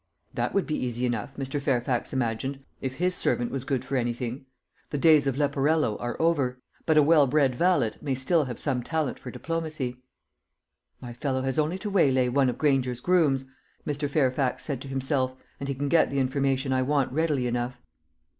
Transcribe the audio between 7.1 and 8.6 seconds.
bred valet may still have